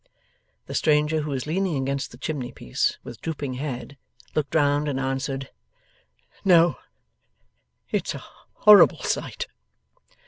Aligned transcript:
The 0.65 0.73
stranger, 0.73 1.21
who 1.21 1.29
was 1.29 1.45
leaning 1.45 1.79
against 1.79 2.09
the 2.09 2.17
chimneypiece 2.17 2.97
with 3.03 3.21
drooping 3.21 3.53
head, 3.61 3.97
looked 4.33 4.55
round 4.55 4.87
and 4.87 4.99
answered, 4.99 5.51
'No. 6.43 6.77
It's 7.91 8.15
a 8.15 8.23
horrible 8.53 9.03
sight! 9.03 9.45